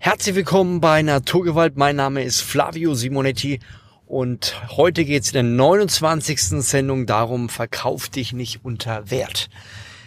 [0.00, 1.76] Herzlich willkommen bei Naturgewalt.
[1.76, 3.58] Mein Name ist Flavio Simonetti
[4.06, 6.40] und heute geht es in der 29.
[6.62, 9.50] Sendung darum, verkauf dich nicht unter Wert.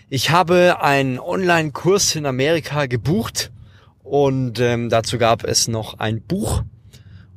[0.09, 3.51] Ich habe einen Online-Kurs in Amerika gebucht
[4.01, 6.63] und ähm, dazu gab es noch ein Buch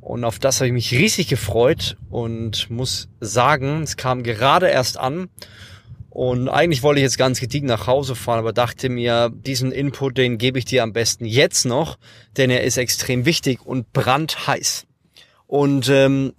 [0.01, 4.97] und auf das habe ich mich riesig gefreut und muss sagen, es kam gerade erst
[4.97, 5.29] an
[6.15, 10.17] und eigentlich wollte ich jetzt ganz gediegen nach Hause fahren, aber dachte mir, diesen Input,
[10.17, 11.99] den gebe ich dir am besten jetzt noch,
[12.37, 14.87] denn er ist extrem wichtig und brandheiß.
[15.49, 16.33] Und ähm,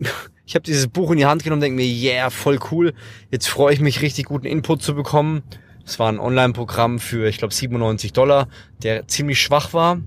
[0.44, 2.94] ich habe dieses Buch in die Hand genommen, denke mir, yeah, voll cool.
[3.30, 5.44] Jetzt freue ich mich richtig guten Input zu bekommen.
[5.86, 8.48] Es war ein Online-Programm für, ich glaube, 97 Dollar,
[8.82, 10.00] der ziemlich schwach war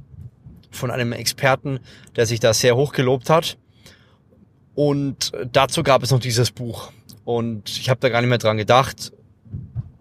[0.71, 1.79] von einem Experten,
[2.17, 3.57] der sich da sehr hoch gelobt hat.
[4.75, 6.91] Und dazu gab es noch dieses Buch.
[7.27, 9.11] Und ich habe da gar nicht mehr dran gedacht,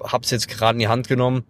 [0.00, 1.42] habe es jetzt gerade in die Hand genommen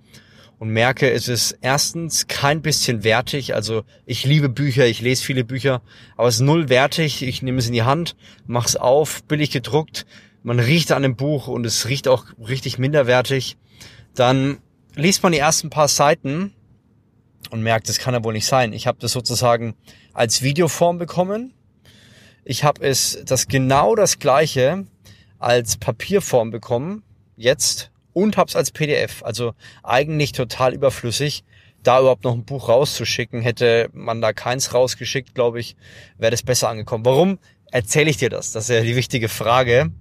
[0.58, 3.54] und merke, es ist erstens kein bisschen wertig.
[3.54, 5.82] Also ich liebe Bücher, ich lese viele Bücher,
[6.16, 7.20] aber es ist null wertig.
[7.20, 10.06] Ich nehme es in die Hand, mache es auf, billig gedruckt.
[10.42, 13.58] Man riecht an dem Buch und es riecht auch richtig minderwertig.
[14.14, 14.62] Dann
[14.94, 16.55] liest man die ersten paar Seiten
[17.50, 18.72] und merkt, das kann ja wohl nicht sein.
[18.72, 19.74] Ich habe das sozusagen
[20.14, 21.52] als Videoform bekommen.
[22.46, 24.86] Ich habe es das genau das gleiche
[25.39, 27.03] als Papierform bekommen,
[27.37, 29.23] jetzt, und hab's als PDF.
[29.23, 31.45] Also eigentlich total überflüssig,
[31.83, 33.42] da überhaupt noch ein Buch rauszuschicken.
[33.42, 35.77] Hätte man da keins rausgeschickt, glaube ich,
[36.19, 37.05] wäre das besser angekommen.
[37.05, 37.39] Warum
[37.70, 38.53] erzähle ich dir das?
[38.53, 39.92] Das ist ja die wichtige Frage.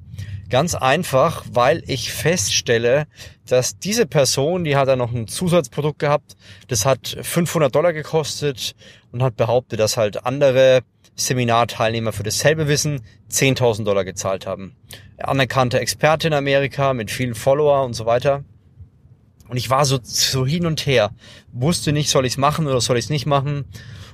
[0.49, 3.07] Ganz einfach, weil ich feststelle,
[3.47, 6.35] dass diese Person, die hat da noch ein Zusatzprodukt gehabt,
[6.67, 8.75] das hat 500 Dollar gekostet
[9.11, 10.81] und hat behauptet, dass halt andere
[11.15, 13.01] Seminarteilnehmer für dasselbe Wissen
[13.31, 14.75] 10.000 Dollar gezahlt haben.
[15.17, 18.43] Anerkannte Experte in Amerika mit vielen Follower und so weiter.
[19.47, 21.11] Und ich war so, so hin und her.
[21.53, 23.65] Wusste nicht, soll ich es machen oder soll ich es nicht machen.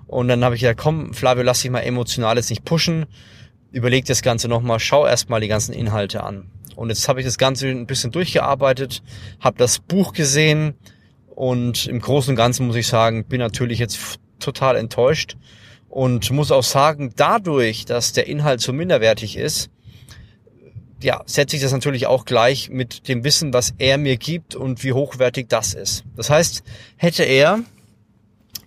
[0.08, 3.06] Und dann habe ich gesagt, komm, Flavio, lass dich mal emotional jetzt nicht pushen.
[3.72, 6.50] Überleg das Ganze nochmal, schau erstmal die ganzen Inhalte an.
[6.76, 9.04] Und jetzt habe ich das Ganze ein bisschen durchgearbeitet,
[9.40, 10.74] habe das Buch gesehen
[11.30, 15.38] und im Großen und Ganzen muss ich sagen, bin natürlich jetzt total enttäuscht
[15.90, 19.70] und muss auch sagen, dadurch, dass der Inhalt so minderwertig ist,
[21.04, 24.84] ja, setze ich das natürlich auch gleich mit dem Wissen, was er mir gibt und
[24.84, 26.04] wie hochwertig das ist.
[26.16, 26.64] Das heißt,
[26.98, 27.60] hätte er,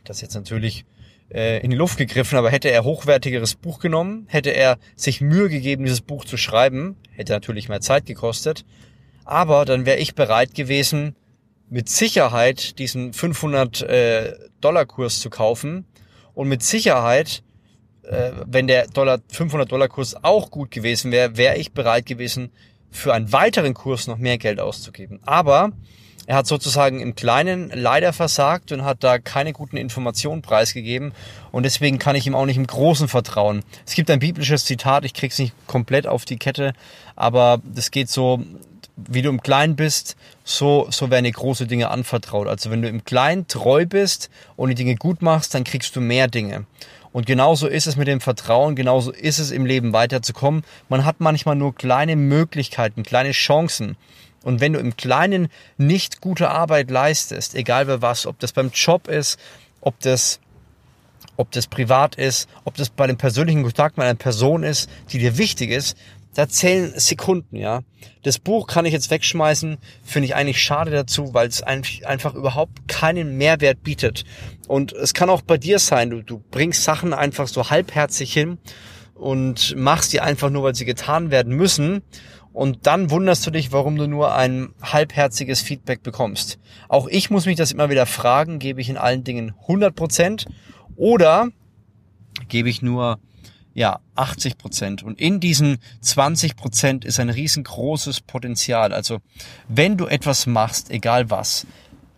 [0.05, 0.85] das jetzt natürlich
[1.31, 5.85] in die Luft gegriffen, aber hätte er hochwertigeres Buch genommen, hätte er sich Mühe gegeben,
[5.85, 8.65] dieses Buch zu schreiben, hätte natürlich mehr Zeit gekostet,
[9.25, 11.17] aber dann wäre ich bereit gewesen,
[11.71, 14.33] mit Sicherheit diesen 500 äh,
[15.09, 15.87] zu kaufen
[16.35, 17.43] und mit Sicherheit,
[18.03, 22.51] äh, wenn der Dollar 500 Dollar Kurs auch gut gewesen wäre, wäre ich bereit gewesen,
[22.91, 25.21] für einen weiteren Kurs noch mehr Geld auszugeben.
[25.25, 25.73] Aber
[26.27, 31.13] er hat sozusagen im Kleinen leider versagt und hat da keine guten Informationen preisgegeben
[31.53, 33.63] und deswegen kann ich ihm auch nicht im Großen vertrauen.
[33.87, 36.73] Es gibt ein biblisches Zitat, ich krieg's nicht komplett auf die Kette,
[37.15, 38.43] aber das geht so,
[38.97, 42.47] wie du im Kleinen bist, so, so werden dir große Dinge anvertraut.
[42.47, 46.01] Also wenn du im Kleinen treu bist und die Dinge gut machst, dann kriegst du
[46.01, 46.67] mehr Dinge.
[47.13, 50.65] Und genauso ist es mit dem Vertrauen, genauso ist es im Leben weiterzukommen.
[50.89, 53.97] Man hat manchmal nur kleine Möglichkeiten, kleine Chancen.
[54.45, 58.71] Und wenn du im Kleinen nicht gute Arbeit leistest, egal bei was, ob das beim
[58.73, 59.39] Job ist,
[59.81, 60.39] ob das
[61.37, 65.19] ob das privat ist, ob das bei dem persönlichen Kontakt mit einer Person ist, die
[65.19, 65.97] dir wichtig ist,
[66.35, 67.81] da zählen Sekunden, ja.
[68.23, 72.89] Das Buch kann ich jetzt wegschmeißen, finde ich eigentlich schade dazu, weil es einfach überhaupt
[72.89, 74.25] keinen Mehrwert bietet.
[74.67, 78.59] Und es kann auch bei dir sein, du, du bringst Sachen einfach so halbherzig hin
[79.15, 82.03] und machst die einfach nur, weil sie getan werden müssen.
[82.55, 86.61] Und dann wunderst du dich, warum du nur ein halbherziges Feedback bekommst.
[86.89, 90.47] Auch ich muss mich das immer wieder fragen, gebe ich in allen Dingen 100 Prozent
[90.95, 91.49] oder
[92.49, 93.19] gebe ich nur
[93.75, 95.03] ja, 80 Prozent.
[95.03, 98.93] Und in diesen 20 Prozent ist ein riesengroßes Potenzial.
[98.93, 99.19] Also
[99.67, 101.67] wenn du etwas machst, egal was,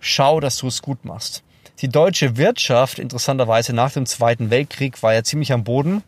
[0.01, 1.45] schau, dass du es gut machst.
[1.81, 6.03] Die deutsche Wirtschaft, interessanterweise nach dem Zweiten Weltkrieg, war ja ziemlich am Boden.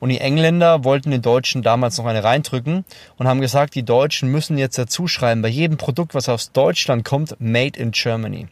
[0.00, 2.84] Und die Engländer wollten den Deutschen damals noch eine reindrücken
[3.16, 7.04] und haben gesagt, die Deutschen müssen jetzt dazu schreiben, bei jedem Produkt, was aus Deutschland
[7.04, 8.46] kommt, Made in Germany.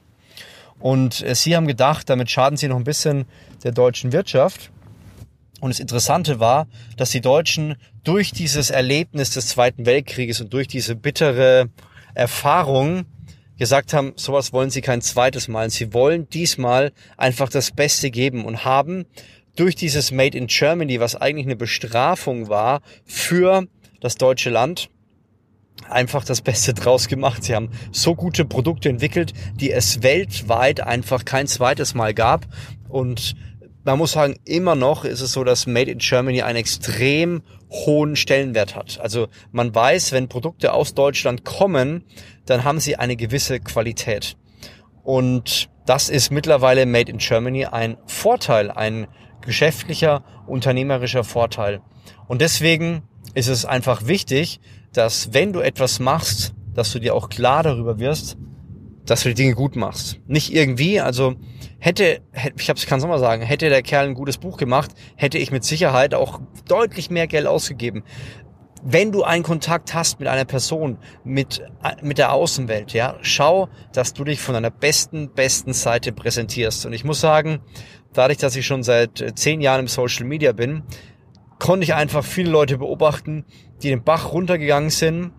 [0.79, 3.27] Und äh, sie haben gedacht, damit schaden sie noch ein bisschen
[3.63, 4.71] der deutschen Wirtschaft
[5.61, 6.67] und das Interessante war,
[6.97, 11.71] dass die Deutschen durch dieses Erlebnis des Zweiten Weltkrieges und durch diese bittere
[12.15, 13.07] Erfahrung
[13.59, 15.71] gesagt haben, sowas wollen sie kein zweites Mal.
[15.71, 19.07] Sie wollen diesmal einfach das Beste geben und haben
[19.57, 23.67] durch dieses Made in Germany, was eigentlich eine Bestrafung war für
[24.01, 24.91] das deutsche Land,
[25.89, 27.45] einfach das Beste draus gemacht.
[27.45, 32.47] Sie haben so gute Produkte entwickelt, die es weltweit einfach kein zweites Mal gab.
[32.89, 33.35] Und
[33.85, 38.17] man muss sagen, immer noch ist es so, dass Made in Germany einen extrem hohen
[38.17, 38.99] Stellenwert hat.
[39.01, 42.05] Also man weiß, wenn Produkte aus Deutschland kommen,
[42.47, 44.37] dann haben sie eine gewisse Qualität.
[45.03, 49.07] Und das ist mittlerweile Made in Germany ein Vorteil, ein
[49.41, 51.81] geschäftlicher, unternehmerischer Vorteil.
[52.29, 53.03] Und deswegen
[53.35, 54.61] ist es einfach wichtig,
[54.93, 58.37] dass wenn du etwas machst, dass du dir auch klar darüber wirst,
[59.07, 60.21] dass du die Dinge gut machst.
[60.27, 61.35] Nicht irgendwie, also
[61.79, 62.21] hätte,
[62.59, 65.53] ich hab's, kann es nochmal sagen, hätte der Kerl ein gutes Buch gemacht, hätte ich
[65.53, 68.03] mit Sicherheit auch deutlich mehr Geld ausgegeben.
[68.83, 71.63] Wenn du einen Kontakt hast mit einer Person, mit,
[72.03, 76.87] mit der Außenwelt, ja, schau, dass du dich von deiner besten, besten Seite präsentierst.
[76.87, 77.61] Und ich muss sagen,
[78.13, 80.83] dadurch, dass ich schon seit äh, zehn Jahren im Social Media bin,
[81.59, 83.45] konnte ich einfach viele Leute beobachten,
[83.83, 85.33] die den Bach runtergegangen sind,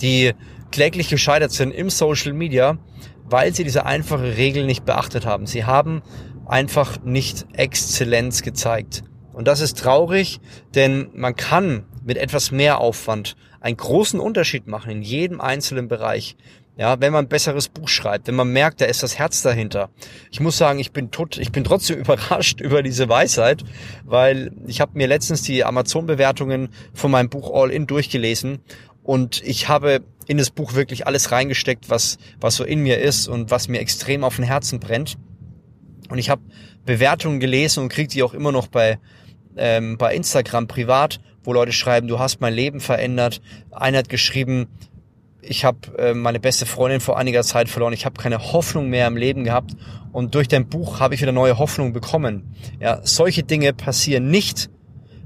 [0.00, 0.32] die
[0.70, 2.78] kläglich gescheitert sind im Social Media,
[3.24, 5.46] weil sie diese einfache Regel nicht beachtet haben.
[5.46, 6.02] Sie haben
[6.46, 9.04] einfach nicht Exzellenz gezeigt.
[9.32, 10.40] Und das ist traurig,
[10.74, 16.36] denn man kann mit etwas mehr Aufwand einen großen Unterschied machen in jedem einzelnen Bereich.
[16.76, 19.90] Ja, wenn man ein besseres Buch schreibt, wenn man merkt, da ist das Herz dahinter.
[20.30, 23.64] Ich muss sagen, ich bin tot, ich bin trotzdem überrascht über diese Weisheit,
[24.04, 28.60] weil ich habe mir letztens die Amazon-Bewertungen von meinem Buch All In durchgelesen
[29.02, 33.26] und ich habe in das Buch wirklich alles reingesteckt, was, was so in mir ist
[33.26, 35.18] und was mir extrem auf den Herzen brennt.
[36.08, 36.42] Und ich habe
[36.84, 38.98] Bewertungen gelesen und kriege die auch immer noch bei,
[39.56, 43.40] ähm, bei Instagram privat, wo Leute schreiben, du hast mein Leben verändert.
[43.70, 44.68] Einer hat geschrieben,
[45.42, 49.06] ich habe äh, meine beste Freundin vor einiger Zeit verloren, ich habe keine Hoffnung mehr
[49.06, 49.72] im Leben gehabt
[50.12, 52.54] und durch dein Buch habe ich wieder neue Hoffnung bekommen.
[52.80, 54.70] Ja, solche Dinge passieren nicht,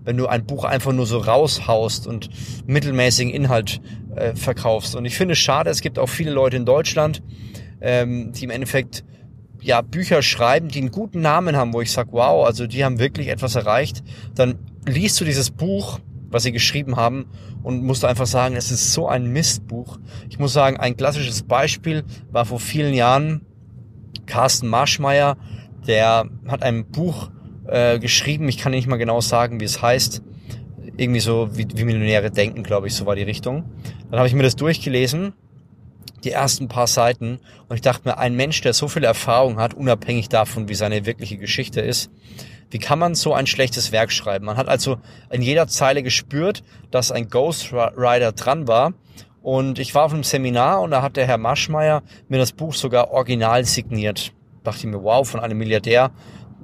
[0.05, 2.29] wenn du ein Buch einfach nur so raushaust und
[2.67, 3.81] mittelmäßigen Inhalt
[4.15, 4.95] äh, verkaufst.
[4.97, 7.23] Und ich finde es schade, es gibt auch viele Leute in Deutschland,
[7.81, 9.05] ähm, die im Endeffekt
[9.63, 12.99] ja Bücher schreiben, die einen guten Namen haben, wo ich sage, wow, also die haben
[12.99, 14.03] wirklich etwas erreicht.
[14.35, 16.01] Dann liest du dieses Buch,
[16.35, 17.27] was sie geschrieben haben,
[17.63, 19.99] und musst einfach sagen, es ist so ein Mistbuch.
[20.29, 23.41] Ich muss sagen, ein klassisches Beispiel war vor vielen Jahren
[24.27, 25.37] Carsten Marschmeier,
[25.87, 27.31] der hat ein Buch
[27.67, 30.23] äh, geschrieben, ich kann nicht mal genau sagen, wie es heißt,
[30.97, 33.65] irgendwie so wie, wie Millionäre denken, glaube ich, so war die Richtung.
[34.11, 35.33] Dann habe ich mir das durchgelesen,
[36.25, 37.39] die ersten paar Seiten,
[37.69, 41.07] und ich dachte mir, ein Mensch, der so viel Erfahrung hat, unabhängig davon, wie seine
[41.07, 42.11] wirkliche Geschichte ist,
[42.75, 44.47] wie kann man so ein schlechtes Werk schreiben?
[44.47, 44.97] Man hat also
[45.31, 48.95] in jeder Zeile gespürt, dass ein Ghostwriter dran war.
[49.43, 52.75] Und ich war auf einem Seminar und da hat der Herr Maschmeyer mir das Buch
[52.75, 54.33] sogar original signiert.
[54.65, 56.11] Da dachte ich mir, wow, von einem Milliardär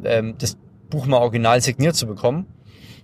[0.02, 0.58] ähm, das
[0.88, 2.48] Buch mal original signiert zu bekommen.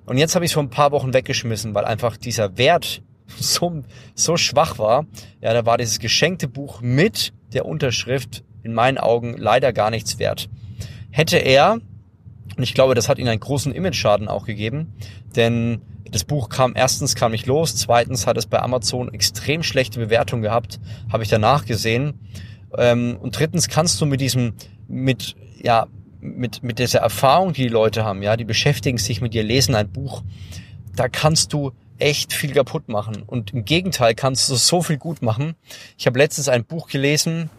[0.05, 3.05] Und jetzt habe ich es vor ein paar Wochen weggeschmissen, weil einfach dieser Wert
[3.39, 3.85] so,
[4.17, 5.07] so schwach war.
[5.41, 10.19] Ja, da war dieses geschenkte Buch mit der Unterschrift in meinen Augen leider gar nichts
[10.19, 10.49] wert.
[11.13, 11.79] Hätte er,
[12.57, 14.95] und ich glaube, das hat ihn einen großen Image-Schaden auch gegeben,
[15.35, 15.81] denn
[16.11, 20.43] das Buch kam erstens kam nicht los, zweitens hat es bei Amazon extrem schlechte Bewertungen
[20.43, 20.81] gehabt,
[21.13, 22.15] habe ich danach gesehen.
[22.77, 24.55] Ähm, und drittens kannst du mit diesem,
[24.89, 25.87] mit, ja,
[26.21, 29.75] mit, mit dieser Erfahrung, die die Leute haben, ja, die beschäftigen sich mit dir, lesen
[29.75, 30.23] ein Buch,
[30.95, 33.23] da kannst du echt viel kaputt machen.
[33.27, 35.55] Und im Gegenteil kannst du so viel gut machen.
[35.99, 37.51] Ich habe letztens ein Buch gelesen,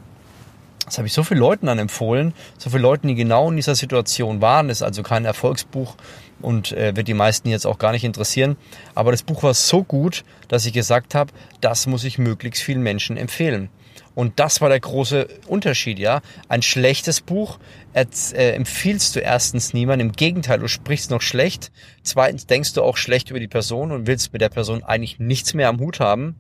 [0.87, 3.75] das habe ich so vielen Leuten dann empfohlen, so viele Leuten, die genau in dieser
[3.75, 4.69] Situation waren.
[4.69, 5.97] Das ist also kein Erfolgsbuch
[6.41, 8.55] und äh, wird die meisten jetzt auch gar nicht interessieren.
[8.95, 12.81] Aber das Buch war so gut, dass ich gesagt habe, das muss ich möglichst vielen
[12.81, 13.69] Menschen empfehlen.
[14.15, 16.21] Und das war der große Unterschied, ja.
[16.47, 17.59] Ein schlechtes Buch
[17.93, 18.05] äh,
[18.51, 20.07] empfiehlst du erstens niemandem.
[20.07, 21.69] Im Gegenteil, du sprichst noch schlecht.
[22.01, 25.53] Zweitens denkst du auch schlecht über die Person und willst mit der Person eigentlich nichts
[25.53, 26.35] mehr am Hut haben.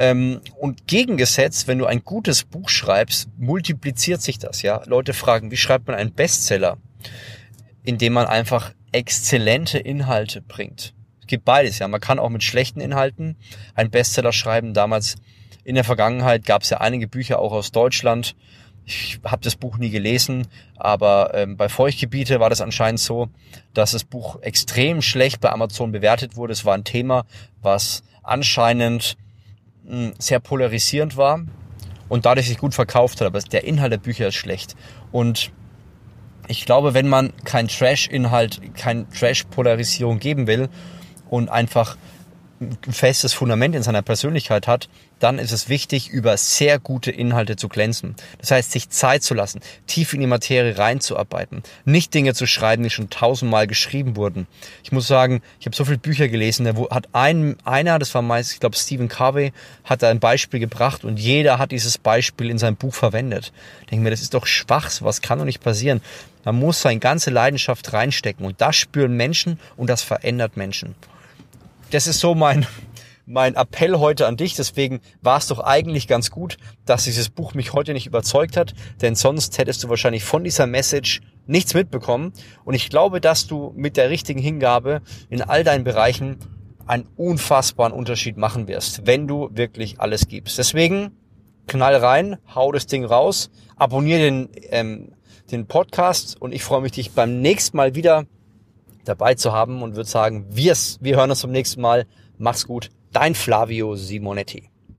[0.00, 4.80] Ähm, und gegengesetzt, wenn du ein gutes Buch schreibst, multipliziert sich das, ja.
[4.86, 6.78] Leute fragen, wie schreibt man einen Bestseller?
[7.82, 10.94] Indem man einfach exzellente Inhalte bringt.
[11.20, 11.88] Es gibt beides, ja.
[11.88, 13.36] Man kann auch mit schlechten Inhalten
[13.74, 14.72] einen Bestseller schreiben.
[14.72, 15.16] Damals
[15.64, 18.36] in der Vergangenheit gab es ja einige Bücher auch aus Deutschland.
[18.86, 23.28] Ich habe das Buch nie gelesen, aber ähm, bei Feuchtgebiete war das anscheinend so,
[23.74, 26.52] dass das Buch extrem schlecht bei Amazon bewertet wurde.
[26.52, 27.26] Es war ein Thema,
[27.60, 29.16] was anscheinend
[30.18, 31.40] sehr polarisierend war
[32.08, 33.26] und dadurch sich gut verkauft hat.
[33.26, 34.76] Aber der Inhalt der Bücher ist schlecht.
[35.12, 35.50] Und
[36.48, 40.68] ich glaube, wenn man kein Trash-Inhalt, kein Trash-Polarisierung geben will
[41.28, 41.96] und einfach
[42.90, 44.88] festes Fundament in seiner Persönlichkeit hat,
[45.18, 48.14] dann ist es wichtig, über sehr gute Inhalte zu glänzen.
[48.38, 52.82] Das heißt, sich Zeit zu lassen, tief in die Materie reinzuarbeiten, nicht Dinge zu schreiben,
[52.82, 54.46] die schon tausendmal geschrieben wurden.
[54.82, 58.22] Ich muss sagen, ich habe so viele Bücher gelesen, da hat ein, einer, das war
[58.22, 59.52] meist, ich glaube Stephen Covey,
[59.84, 63.52] hat da ein Beispiel gebracht und jeder hat dieses Beispiel in seinem Buch verwendet.
[63.82, 66.00] Ich denke mir, das ist doch schwach, was kann doch nicht passieren.
[66.44, 70.94] Man muss seine ganze Leidenschaft reinstecken und das spüren Menschen und das verändert Menschen
[71.90, 72.66] das ist so mein,
[73.26, 74.54] mein Appell heute an dich.
[74.54, 78.74] Deswegen war es doch eigentlich ganz gut, dass dieses Buch mich heute nicht überzeugt hat,
[79.00, 82.32] denn sonst hättest du wahrscheinlich von dieser Message nichts mitbekommen.
[82.64, 86.38] Und ich glaube, dass du mit der richtigen Hingabe in all deinen Bereichen
[86.86, 90.56] einen unfassbaren Unterschied machen wirst, wenn du wirklich alles gibst.
[90.56, 91.12] Deswegen
[91.66, 95.12] knall rein, hau das Ding raus, abonniere den, ähm,
[95.50, 98.24] den Podcast und ich freue mich, dich beim nächsten Mal wieder
[99.08, 102.06] dabei zu haben und würde sagen, wir, wir hören uns zum nächsten Mal.
[102.36, 102.90] Mach's gut.
[103.12, 104.70] Dein Flavio Simonetti.